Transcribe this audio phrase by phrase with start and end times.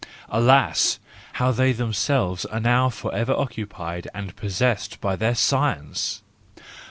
[0.29, 0.97] Alas!
[1.33, 6.23] how they them¬ selves are now for ever occupied and possessed by their science!